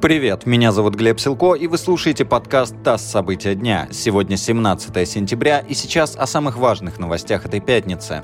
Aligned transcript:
Привет, 0.00 0.46
меня 0.46 0.70
зовут 0.70 0.94
Глеб 0.94 1.18
Силко, 1.18 1.54
и 1.54 1.66
вы 1.66 1.76
слушаете 1.76 2.24
подкаст 2.24 2.72
«ТАСС. 2.84 3.02
События 3.02 3.56
дня». 3.56 3.88
Сегодня 3.90 4.36
17 4.36 5.08
сентября, 5.08 5.58
и 5.58 5.74
сейчас 5.74 6.14
о 6.14 6.24
самых 6.28 6.56
важных 6.56 7.00
новостях 7.00 7.44
этой 7.44 7.58
пятницы. 7.58 8.22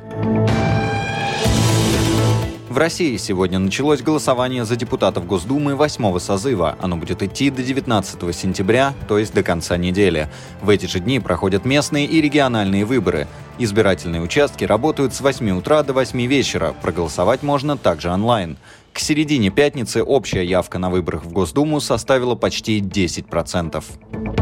В 2.69 2.79
России 2.79 3.17
сегодня 3.17 3.59
началось 3.59 4.03
голосование 4.03 4.65
за 4.65 4.77
депутатов 4.77 5.27
Госдумы 5.27 5.75
восьмого 5.75 6.21
созыва. 6.21 6.77
Оно 6.81 6.97
будет 6.97 7.23
идти 7.25 7.51
до 7.51 7.63
19 7.63 8.35
сентября, 8.35 8.95
то 9.09 9.19
есть 9.19 9.35
до 9.35 9.43
конца 9.43 9.77
недели. 9.77 10.29
В 10.63 10.71
эти 10.71 10.87
же 10.87 11.01
дни 11.01 11.19
проходят 11.19 11.65
местные 11.65 12.07
и 12.07 12.21
региональные 12.21 12.85
выборы. 12.85 13.27
Избирательные 13.59 14.23
участки 14.23 14.65
работают 14.65 15.15
с 15.15 15.21
8 15.21 15.51
утра 15.51 15.83
до 15.83 15.93
8 15.93 16.21
вечера. 16.27 16.75
Проголосовать 16.83 17.43
можно 17.43 17.77
также 17.77 18.11
онлайн. 18.11 18.59
К 18.95 19.01
середине 19.01 19.51
пятницы 19.51 20.05
общая 20.05 20.45
явка 20.45 20.79
на 20.79 20.89
выборах 20.89 21.25
в 21.25 21.33
Госдуму 21.33 21.81
составила 21.81 22.37
почти 22.37 22.81
10%. 22.81 24.34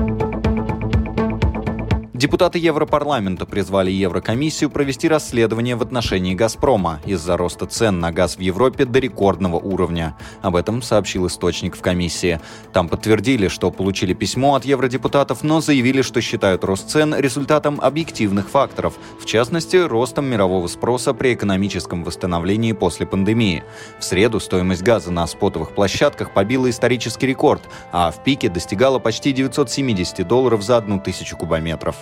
Депутаты 2.23 2.61
Европарламента 2.61 3.47
призвали 3.47 3.91
Еврокомиссию 3.91 4.71
провести 4.71 5.09
расследование 5.09 5.75
в 5.75 5.83
отношении 5.83 6.37
«Газпрома» 6.37 7.01
из-за 7.05 7.37
роста 7.37 7.67
цен 7.67 7.99
на 7.99 8.13
газ 8.13 8.37
в 8.37 8.39
Европе 8.39 8.85
до 8.85 9.01
рекордного 9.01 9.57
уровня. 9.57 10.17
Об 10.41 10.55
этом 10.55 10.83
сообщил 10.83 11.27
источник 11.27 11.75
в 11.77 11.81
комиссии. 11.81 12.39
Там 12.73 12.89
подтвердили, 12.89 13.49
что 13.49 13.73
получили 13.73 14.15
письмо 14.15 14.55
от 14.55 14.65
евродепутатов, 14.65 15.43
но 15.43 15.61
заявили, 15.61 16.03
что 16.03 16.21
считают 16.21 16.63
рост 16.63 16.91
цен 16.91 17.13
результатом 17.13 17.81
объективных 17.81 18.49
факторов, 18.49 18.95
в 19.21 19.25
частности, 19.25 19.75
ростом 19.75 20.27
мирового 20.27 20.69
спроса 20.69 21.15
при 21.15 21.35
экономическом 21.35 22.05
восстановлении 22.05 22.71
после 22.71 23.05
пандемии. 23.05 23.65
В 23.99 24.05
среду 24.05 24.39
стоимость 24.39 24.85
газа 24.85 25.11
на 25.11 25.27
спотовых 25.27 25.73
площадках 25.73 26.33
побила 26.33 26.71
исторический 26.71 27.27
рекорд, 27.27 27.63
а 27.91 28.13
в 28.13 28.23
пике 28.23 28.49
достигала 28.49 29.01
почти 29.01 29.33
970 29.33 30.25
долларов 30.29 30.63
за 30.63 30.77
одну 30.77 31.01
тысячу 31.01 31.37
кубометров. 31.37 31.97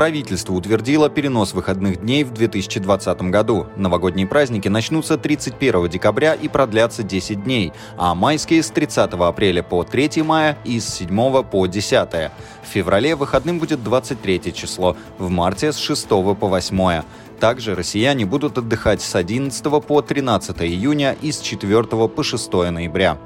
Правительство 0.00 0.54
утвердило 0.54 1.10
перенос 1.10 1.52
выходных 1.52 2.00
дней 2.00 2.24
в 2.24 2.32
2020 2.32 3.20
году. 3.24 3.66
Новогодние 3.76 4.26
праздники 4.26 4.66
начнутся 4.66 5.18
31 5.18 5.90
декабря 5.90 6.32
и 6.32 6.48
продлятся 6.48 7.02
10 7.02 7.44
дней, 7.44 7.74
а 7.98 8.14
майские 8.14 8.62
с 8.62 8.70
30 8.70 9.12
апреля 9.12 9.62
по 9.62 9.84
3 9.84 10.22
мая 10.22 10.56
и 10.64 10.80
с 10.80 10.88
7 10.88 11.42
по 11.42 11.66
10. 11.66 11.92
В 11.92 12.30
феврале 12.66 13.14
выходным 13.14 13.58
будет 13.58 13.84
23 13.84 14.54
число, 14.54 14.96
в 15.18 15.28
марте 15.28 15.70
с 15.70 15.76
6 15.76 16.08
по 16.08 16.48
8. 16.48 17.02
Также 17.38 17.74
россияне 17.74 18.24
будут 18.24 18.56
отдыхать 18.56 19.02
с 19.02 19.14
11 19.14 19.62
по 19.86 20.00
13 20.00 20.62
июня 20.62 21.14
и 21.20 21.30
с 21.30 21.40
4 21.40 21.84
по 22.08 22.22
6 22.22 22.52
ноября. 22.70 23.18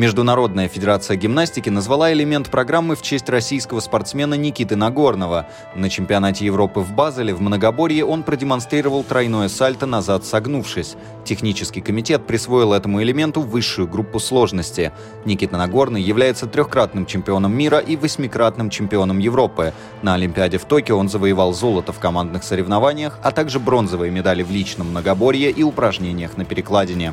Международная 0.00 0.66
федерация 0.66 1.18
гимнастики 1.18 1.68
назвала 1.68 2.10
элемент 2.10 2.50
программы 2.50 2.96
в 2.96 3.02
честь 3.02 3.28
российского 3.28 3.80
спортсмена 3.80 4.32
Никиты 4.32 4.74
Нагорного. 4.74 5.46
На 5.74 5.90
чемпионате 5.90 6.46
Европы 6.46 6.80
в 6.80 6.90
Базеле 6.94 7.34
в 7.34 7.42
многоборье 7.42 8.06
он 8.06 8.22
продемонстрировал 8.22 9.04
тройное 9.04 9.50
сальто 9.50 9.84
назад 9.84 10.24
согнувшись. 10.24 10.96
Технический 11.26 11.82
комитет 11.82 12.26
присвоил 12.26 12.72
этому 12.72 13.02
элементу 13.02 13.42
высшую 13.42 13.88
группу 13.88 14.20
сложности. 14.20 14.90
Никита 15.26 15.58
Нагорный 15.58 16.00
является 16.00 16.46
трехкратным 16.46 17.04
чемпионом 17.04 17.52
мира 17.52 17.76
и 17.76 17.96
восьмикратным 17.96 18.70
чемпионом 18.70 19.18
Европы. 19.18 19.74
На 20.00 20.14
Олимпиаде 20.14 20.56
в 20.56 20.64
Токио 20.64 20.96
он 20.96 21.10
завоевал 21.10 21.52
золото 21.52 21.92
в 21.92 21.98
командных 21.98 22.42
соревнованиях, 22.42 23.18
а 23.22 23.32
также 23.32 23.60
бронзовые 23.60 24.10
медали 24.10 24.42
в 24.42 24.50
личном 24.50 24.92
многоборье 24.92 25.50
и 25.50 25.62
упражнениях 25.62 26.38
на 26.38 26.46
перекладине. 26.46 27.12